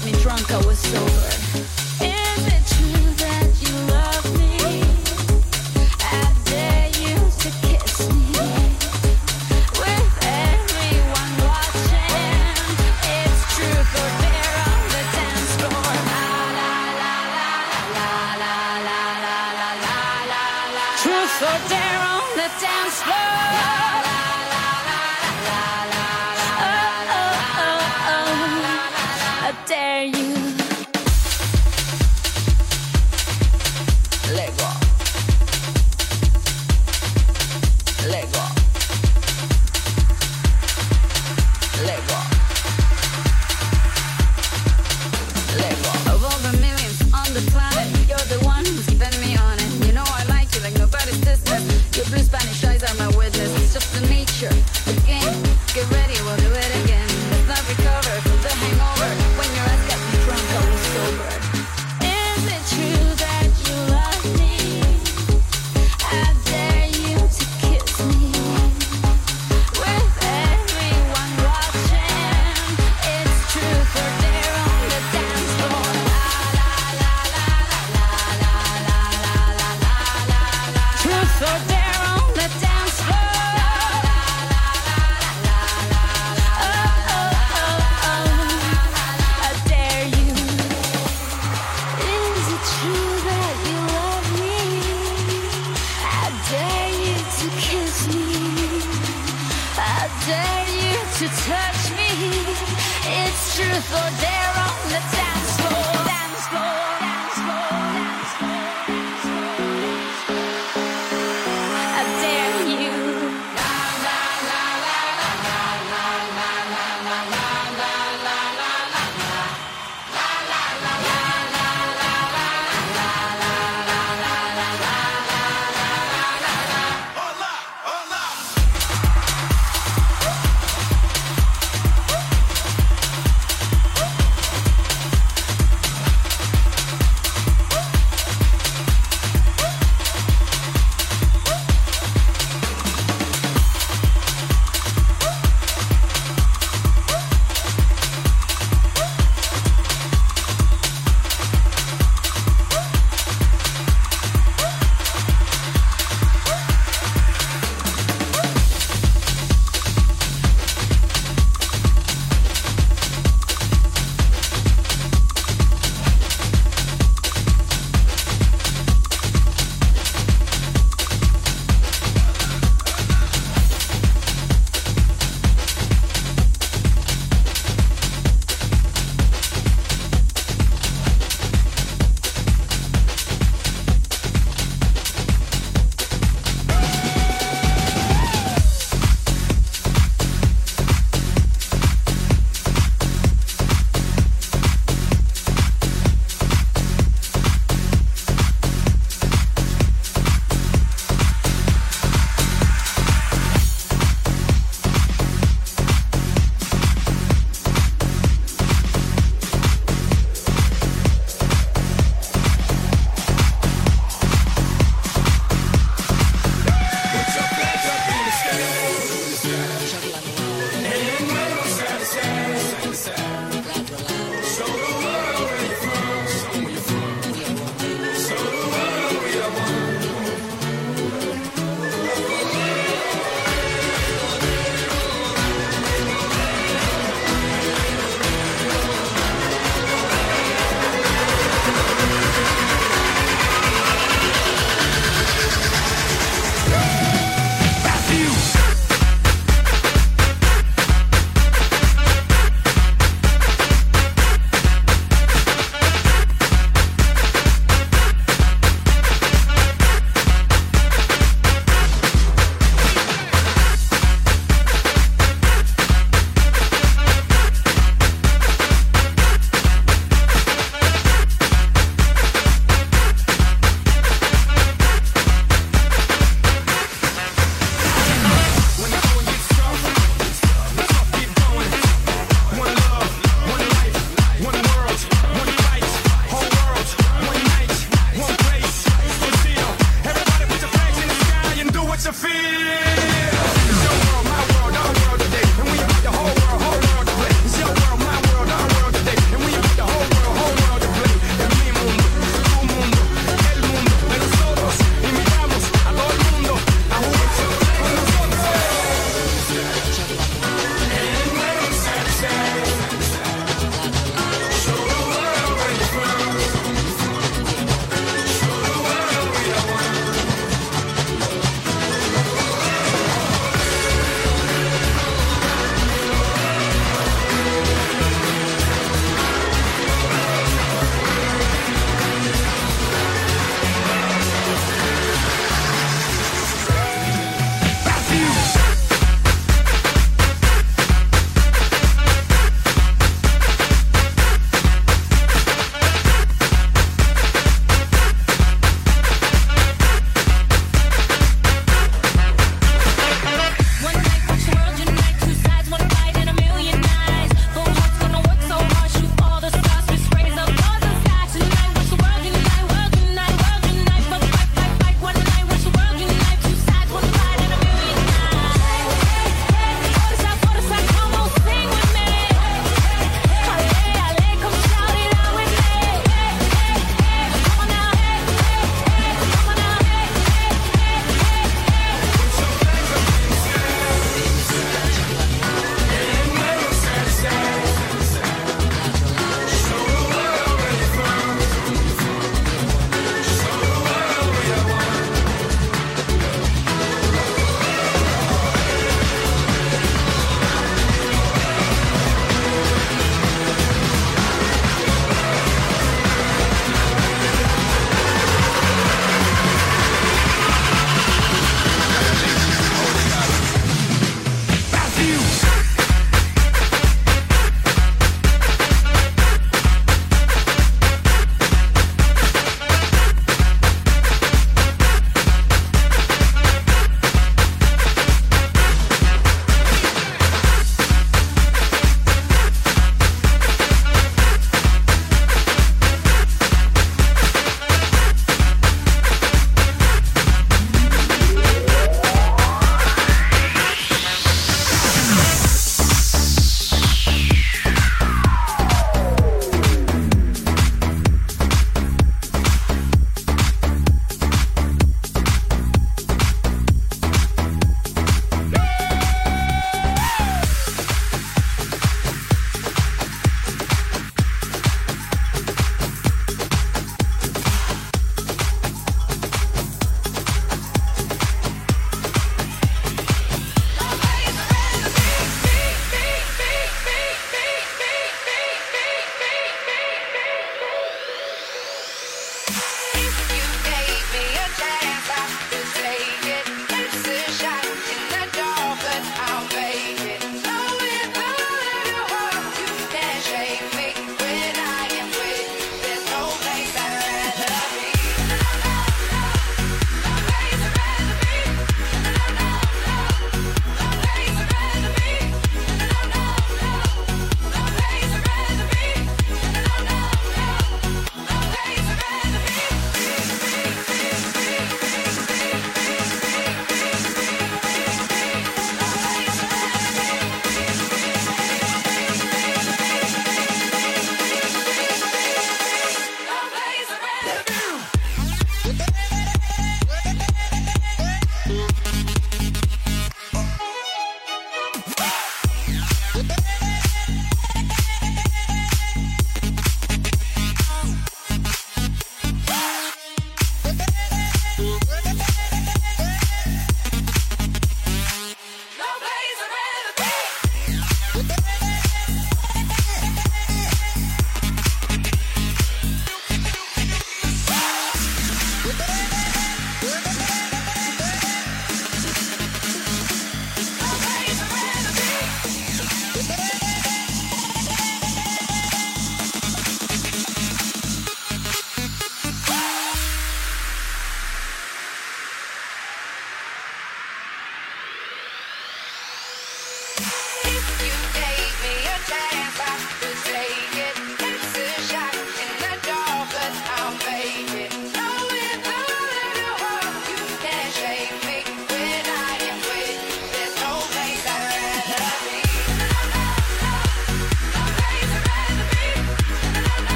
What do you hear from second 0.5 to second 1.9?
I was sober.